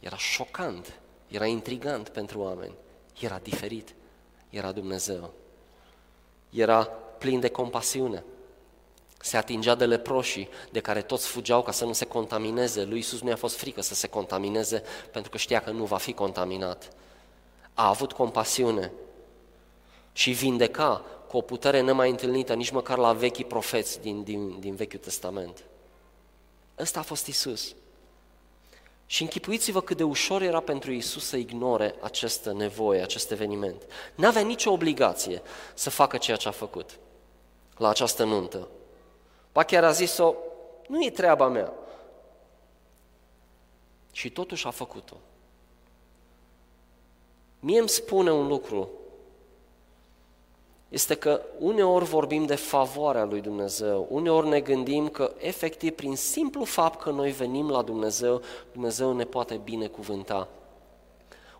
[0.00, 2.74] Era șocant, era intrigant pentru oameni,
[3.20, 3.94] era diferit,
[4.50, 5.32] era Dumnezeu.
[6.50, 6.84] Era
[7.18, 8.24] plin de compasiune.
[9.24, 12.84] Se atingea de leproșii, de care toți fugeau ca să nu se contamineze.
[12.84, 14.82] Lui Iisus nu i-a fost frică să se contamineze,
[15.12, 16.88] pentru că știa că nu va fi contaminat.
[17.74, 18.92] A avut compasiune
[20.12, 24.74] și vindeca cu o putere nemai întâlnită, nici măcar la vechii profeți din, din, din
[24.74, 25.64] Vechiul Testament.
[26.78, 27.74] Ăsta a fost Isus.
[29.06, 33.82] Și închipuiți-vă cât de ușor era pentru Isus să ignore această nevoie, acest eveniment.
[34.14, 35.42] N-avea nicio obligație
[35.74, 36.98] să facă ceea ce a făcut
[37.76, 38.68] la această nuntă.
[39.54, 40.34] Ba chiar a zis-o,
[40.88, 41.72] nu e treaba mea.
[44.12, 45.16] Și totuși a făcut-o.
[47.60, 48.88] Mie îmi spune un lucru,
[50.88, 56.64] este că uneori vorbim de favoarea lui Dumnezeu, uneori ne gândim că efectiv prin simplu
[56.64, 58.40] fapt că noi venim la Dumnezeu,
[58.72, 60.48] Dumnezeu ne poate binecuvânta.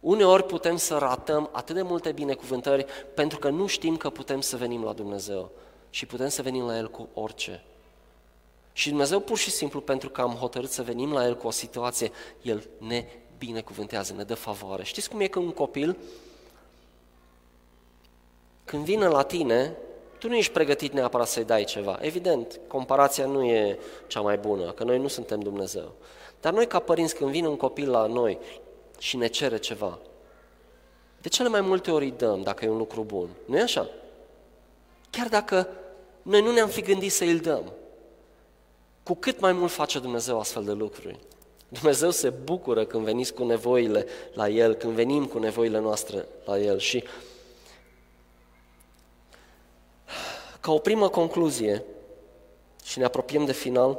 [0.00, 4.56] Uneori putem să ratăm atât de multe binecuvântări pentru că nu știm că putem să
[4.56, 5.50] venim la Dumnezeu
[5.90, 7.64] și putem să venim la El cu orice.
[8.76, 11.50] Și Dumnezeu pur și simplu pentru că am hotărât să venim la El cu o
[11.50, 12.10] situație,
[12.42, 13.06] El ne
[13.38, 14.84] binecuvântează, ne dă favoare.
[14.84, 15.96] Știți cum e când un copil,
[18.64, 19.76] când vine la tine,
[20.18, 21.98] tu nu ești pregătit neapărat să-i dai ceva.
[22.00, 25.92] Evident, comparația nu e cea mai bună, că noi nu suntem Dumnezeu.
[26.40, 28.38] Dar noi ca părinți, când vine un copil la noi
[28.98, 29.98] și ne cere ceva,
[31.20, 33.28] de cele mai multe ori îi dăm dacă e un lucru bun.
[33.46, 33.88] nu e așa?
[35.10, 35.68] Chiar dacă
[36.22, 37.72] noi nu ne-am fi gândit să îl dăm.
[39.04, 41.18] Cu cât mai mult face Dumnezeu astfel de lucruri.
[41.68, 46.58] Dumnezeu se bucură când veniți cu nevoile la El, când venim cu nevoile noastre la
[46.58, 46.78] El.
[46.78, 47.04] Și
[50.60, 51.84] ca o primă concluzie,
[52.84, 53.98] și ne apropiem de final,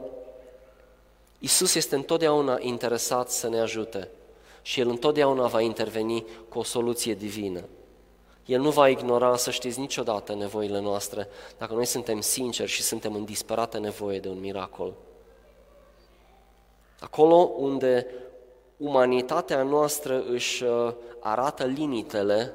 [1.39, 4.09] Isus este întotdeauna interesat să ne ajute
[4.61, 7.63] și El întotdeauna va interveni cu o soluție divină.
[8.45, 11.27] El nu va ignora, să știți, niciodată nevoile noastre,
[11.57, 14.93] dacă noi suntem sinceri și suntem în disperată nevoie de un miracol.
[16.99, 18.07] Acolo unde
[18.77, 22.53] umanitatea noastră își uh, arată limitele,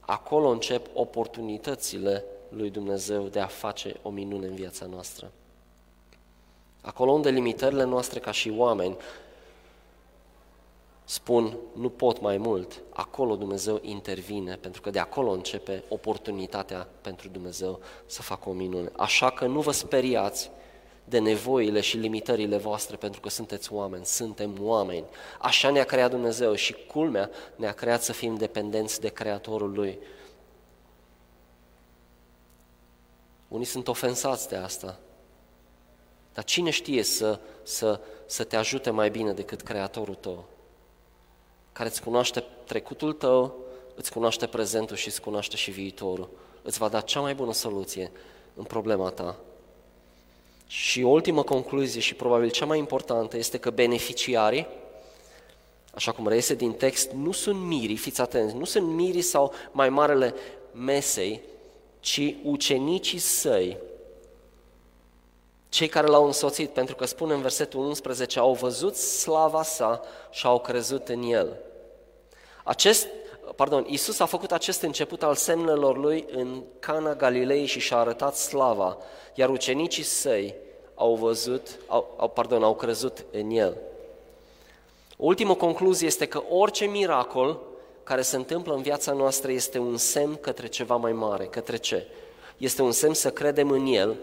[0.00, 5.30] acolo încep oportunitățile lui Dumnezeu de a face o minune în viața noastră.
[6.80, 8.96] Acolo unde limitările noastre ca și oameni
[11.08, 17.28] spun nu pot mai mult, acolo Dumnezeu intervine, pentru că de acolo începe oportunitatea pentru
[17.28, 18.92] Dumnezeu să facă o minune.
[18.96, 20.50] Așa că nu vă speriați
[21.04, 25.04] de nevoile și limitările voastre, pentru că sunteți oameni, suntem oameni.
[25.38, 29.98] Așa ne-a creat Dumnezeu și culmea ne-a creat să fim dependenți de Creatorul Lui.
[33.48, 34.98] Unii sunt ofensați de asta.
[36.34, 40.48] Dar cine știe să, să, să te ajute mai bine decât Creatorul tău?
[41.78, 43.54] Care îți cunoaște trecutul tău,
[43.94, 46.28] îți cunoaște prezentul și îți cunoaște și viitorul.
[46.62, 48.10] Îți va da cea mai bună soluție
[48.54, 49.36] în problema ta.
[50.66, 54.66] Și ultima concluzie și probabil cea mai importantă este că beneficiarii,
[55.94, 59.88] așa cum reiese din text, nu sunt mirii, fiți atenți, nu sunt mirii sau mai
[59.88, 60.34] marele
[60.72, 61.40] mesei,
[62.00, 63.76] ci ucenicii săi,
[65.68, 70.46] cei care l-au însoțit, pentru că spune în versetul 11, au văzut slava sa și
[70.46, 71.56] au crezut în el.
[72.68, 73.06] Acest,
[73.56, 78.36] pardon, Iisus a făcut acest început al semnelor lui în Cana Galilei și și-a arătat
[78.36, 78.98] slava,
[79.34, 80.54] iar ucenicii săi
[80.94, 83.76] au văzut, au, au, pardon, au crezut în el.
[85.16, 87.60] Ultima concluzie este că orice miracol
[88.02, 91.44] care se întâmplă în viața noastră este un semn către ceva mai mare.
[91.44, 92.06] Către ce?
[92.56, 94.16] Este un semn să credem în El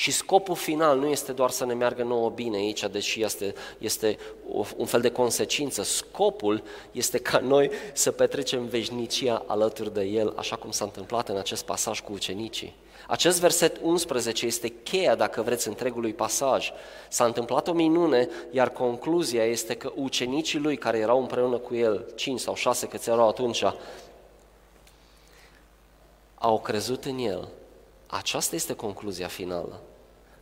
[0.00, 4.18] și scopul final nu este doar să ne meargă nouă bine aici, deși este, este
[4.76, 5.82] un fel de consecință.
[5.82, 11.36] Scopul este ca noi să petrecem veșnicia alături de El, așa cum s-a întâmplat în
[11.36, 12.76] acest pasaj cu ucenicii.
[13.06, 16.70] Acest verset 11 este cheia, dacă vreți, întregului pasaj.
[17.08, 22.12] S-a întâmplat o minune, iar concluzia este că ucenicii lui, care erau împreună cu el,
[22.14, 23.64] cinci sau șase câți erau atunci,
[26.34, 27.48] au crezut în el.
[28.06, 29.80] Aceasta este concluzia finală.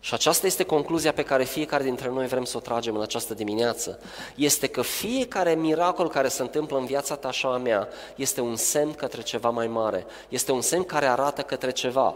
[0.01, 3.35] Și aceasta este concluzia pe care fiecare dintre noi vrem să o tragem în această
[3.35, 4.01] dimineață.
[4.35, 8.57] Este că fiecare miracol care se întâmplă în viața ta și a mea este un
[8.57, 10.07] semn către ceva mai mare.
[10.29, 12.13] Este un semn care arată către ceva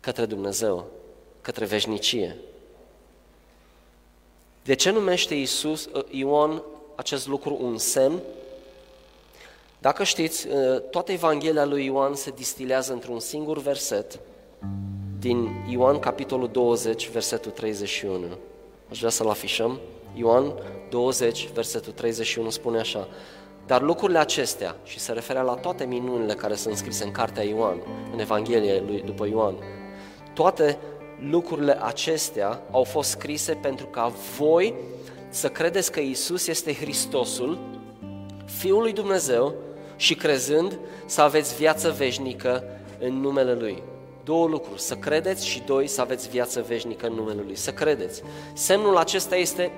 [0.00, 0.86] către Dumnezeu,
[1.40, 2.36] către veșnicie.
[4.64, 6.62] De ce numește Iisus, uh, Ioan
[6.94, 8.20] acest lucru un semn?
[9.78, 14.20] Dacă știți, uh, toată Evanghelia lui Ioan se distilează într-un singur verset
[15.18, 18.24] din Ioan capitolul 20, versetul 31.
[18.90, 19.80] Aș vrea să-l afișăm.
[20.14, 20.52] Ioan
[20.90, 23.08] 20, versetul 31 spune așa,
[23.66, 27.76] dar lucrurile acestea, și se referea la toate minunile care sunt scrise în cartea Ioan,
[28.12, 29.54] în Evanghelie lui după Ioan,
[30.34, 30.78] toate
[31.30, 34.74] lucrurile acestea au fost scrise pentru ca voi
[35.28, 37.58] să credeți că Isus este Hristosul,
[38.44, 39.54] Fiul lui Dumnezeu
[39.96, 42.64] și crezând să aveți viață veșnică
[42.98, 43.82] în numele Lui.
[44.28, 47.56] Două lucruri, să credeți și doi, să aveți viață veșnică în numele Lui.
[47.56, 48.22] Să credeți.
[48.52, 49.70] Semnul acesta este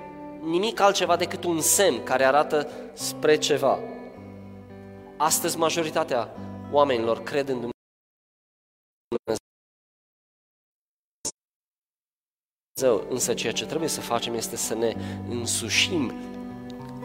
[0.42, 3.78] nimic altceva decât un semn care arată spre ceva.
[5.16, 6.36] Astăzi majoritatea
[6.72, 7.78] oamenilor cred în Dumnezeu
[12.74, 14.94] Dumnezeu, însă ceea ce trebuie să facem este să ne
[15.28, 16.12] însușim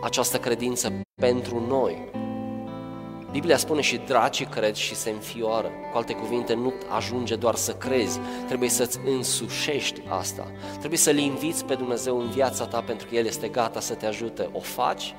[0.01, 2.24] această credință pentru noi.
[3.35, 5.71] Biblia spune și dracii cred și se înfioară.
[5.91, 10.51] Cu alte cuvinte, nu ajunge doar să crezi, trebuie să-ți însușești asta.
[10.77, 14.05] Trebuie să-L inviți pe Dumnezeu în viața ta pentru că El este gata să te
[14.05, 14.49] ajute.
[14.51, 15.15] O faci?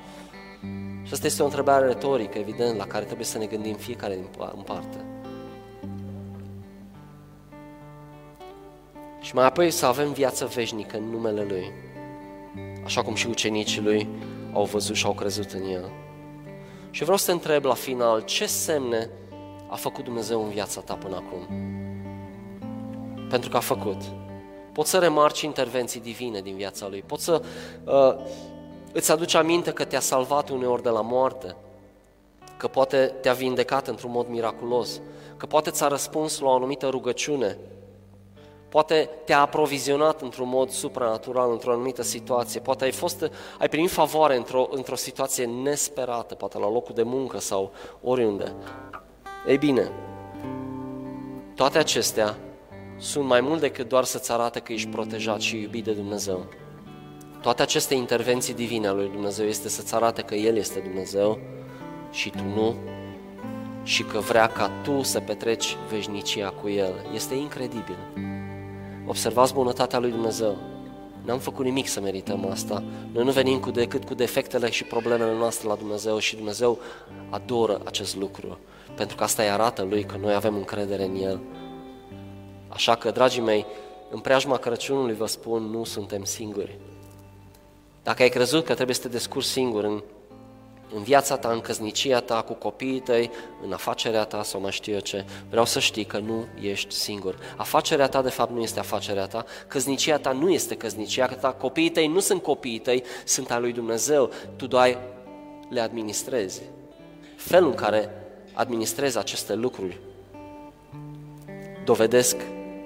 [1.03, 4.13] Și asta este o întrebare retorică, evident, la care trebuie să ne gândim fiecare
[4.55, 5.05] în parte.
[9.21, 11.71] și mai apoi să avem viață veșnică în numele Lui,
[12.83, 14.07] așa cum și ucenicii Lui
[14.53, 16.06] au văzut și au crezut în El.
[16.97, 19.09] Și vreau să te întreb la final, ce semne
[19.69, 21.47] a făcut Dumnezeu în viața ta până acum?
[23.29, 24.01] Pentru că a făcut.
[24.71, 27.41] Poți să remarci intervenții divine din viața Lui, poți să
[27.83, 28.25] uh,
[28.91, 31.55] îți aduci aminte că te-a salvat uneori de la moarte,
[32.57, 35.01] că poate te-a vindecat într-un mod miraculos,
[35.37, 37.57] că poate ți-a răspuns la o anumită rugăciune,
[38.69, 42.59] Poate te-a aprovizionat într-un mod supranatural, într-o anumită situație.
[42.59, 47.39] Poate ai, fost, ai primit favoare într-o, într-o situație nesperată, poate la locul de muncă
[47.39, 48.53] sau oriunde.
[49.47, 49.91] Ei bine,
[51.55, 52.37] toate acestea
[52.97, 56.45] sunt mai mult decât doar să-ți arate că ești protejat și iubit de Dumnezeu.
[57.41, 61.39] Toate aceste intervenții divine ale lui Dumnezeu este să-ți arate că El este Dumnezeu
[62.11, 62.75] și tu nu
[63.83, 66.93] și că vrea ca tu să petreci veșnicia cu El.
[67.13, 67.97] Este incredibil.
[69.07, 70.57] Observați bunătatea lui Dumnezeu.
[71.25, 72.83] N-am făcut nimic să merităm asta.
[73.11, 76.79] Noi nu venim cu decât cu defectele și problemele noastre la Dumnezeu și Dumnezeu
[77.29, 78.59] adoră acest lucru.
[78.95, 81.39] Pentru că asta îi arată Lui că noi avem încredere în El.
[82.67, 83.65] Așa că, dragii mei,
[84.11, 86.79] în preajma Crăciunului vă spun, nu suntem singuri.
[88.03, 90.03] Dacă ai crezut că trebuie să te descurci singur în,
[90.95, 93.31] în viața ta, în căznicia ta, cu copiii tăi,
[93.63, 97.37] în afacerea ta sau mai știu eu ce, vreau să știi că nu ești singur.
[97.55, 101.89] Afacerea ta, de fapt, nu este afacerea ta, căznicia ta nu este căznicia ta, copiii
[101.89, 104.99] tăi nu sunt copiii tăi, sunt al lui Dumnezeu, tu doar
[105.69, 106.61] le administrezi.
[107.35, 108.09] Felul în care
[108.53, 109.99] administrezi aceste lucruri
[111.83, 112.35] dovedesc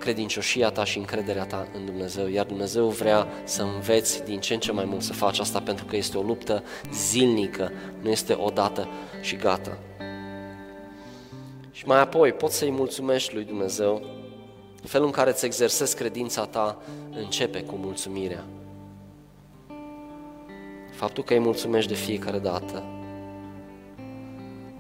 [0.02, 4.60] credincioșia ta și încrederea ta în Dumnezeu, iar Dumnezeu vrea să înveți din ce în
[4.60, 7.72] ce mai mult să faci asta pentru că este o luptă zilnică,
[8.02, 8.88] nu este odată
[9.22, 9.78] și gata.
[11.72, 14.02] Și mai apoi poți să-i mulțumești lui Dumnezeu,
[14.84, 16.78] felul în care îți exersezi credința ta
[17.12, 18.44] începe cu mulțumirea.
[20.92, 22.84] Faptul că îi mulțumești de fiecare dată.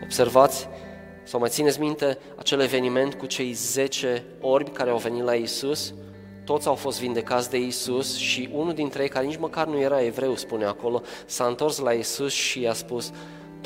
[0.03, 0.67] Observați
[1.23, 5.93] sau mai țineți minte acel eveniment cu cei 10 orbi care au venit la Isus?
[6.45, 10.03] Toți au fost vindecați de Isus și unul dintre ei, care nici măcar nu era
[10.03, 13.11] evreu, spune acolo, s-a întors la Isus și i-a spus,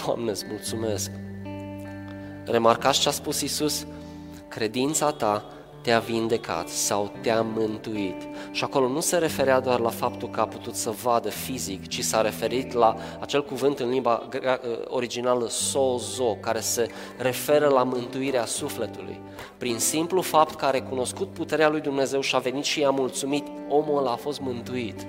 [0.06, 1.12] Doamne, îți mulțumesc.
[2.46, 3.86] Remarcați ce a spus Isus?
[4.48, 5.46] Credința ta
[5.86, 8.28] te-a vindecat sau te-a mântuit.
[8.52, 12.04] Și acolo nu se referea doar la faptul că a putut să vadă fizic, ci
[12.04, 14.30] s-a referit la acel cuvânt în limba
[14.88, 19.20] originală sozo, care se referă la mântuirea sufletului.
[19.58, 23.48] Prin simplu fapt că a recunoscut puterea lui Dumnezeu și a venit și i-a mulțumit,
[23.70, 25.06] omul ăla a fost mântuit.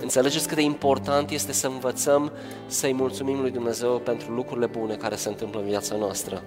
[0.00, 2.32] Înțelegeți cât de important este să învățăm
[2.66, 6.42] să-i mulțumim lui Dumnezeu pentru lucrurile bune care se întâmplă în viața noastră.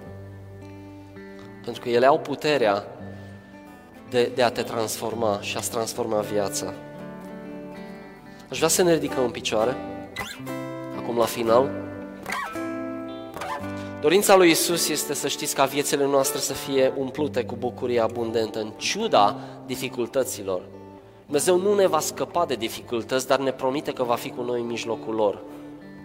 [1.68, 2.84] Pentru că ele au puterea
[4.10, 6.74] de, de a te transforma și a-ți transforma viața.
[8.50, 9.76] Aș vrea să ne ridicăm în picioare,
[10.96, 11.70] acum la final.
[14.00, 18.58] Dorința lui Isus este să știți ca viețile noastre să fie umplute cu bucurie abundentă,
[18.58, 20.62] în ciuda dificultăților.
[21.24, 24.60] Dumnezeu nu ne va scăpa de dificultăți, dar ne promite că va fi cu noi
[24.60, 25.42] în mijlocul lor.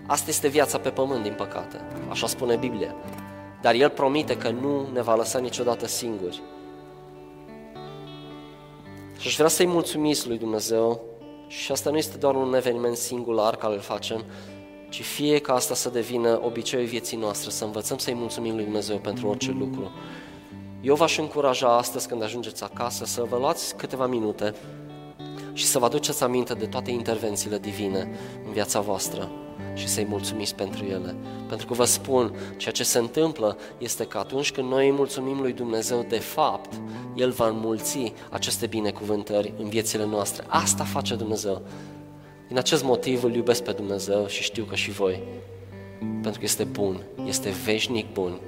[0.08, 1.82] Asta este viața pe pământ, din păcate.
[2.10, 2.96] Așa spune Biblia.
[3.64, 6.42] Dar El promite că nu ne va lăsa niciodată singuri.
[9.18, 11.02] Și aș vrea să-i mulțumiți lui Dumnezeu
[11.48, 14.24] și asta nu este doar un eveniment singular care îl facem,
[14.90, 18.98] ci fie ca asta să devină obiceiul vieții noastre, să învățăm să-i mulțumim lui Dumnezeu
[18.98, 19.92] pentru orice lucru.
[20.82, 24.54] Eu v-aș încuraja astăzi când ajungeți acasă să vă luați câteva minute
[25.54, 28.10] și să vă aduceți aminte de toate intervențiile divine
[28.46, 29.32] în viața voastră
[29.74, 31.16] și să-i mulțumiți pentru ele.
[31.48, 35.40] Pentru că vă spun, ceea ce se întâmplă este că atunci când noi îi mulțumim
[35.42, 36.74] lui Dumnezeu, de fapt,
[37.16, 40.46] El va înmulți aceste binecuvântări în viețile noastre.
[40.48, 41.62] Asta face Dumnezeu.
[42.48, 45.24] Din acest motiv îl iubesc pe Dumnezeu și știu că și voi.
[46.00, 48.40] Pentru că este bun, este veșnic bun,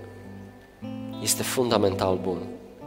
[1.22, 2.55] este fundamental bun.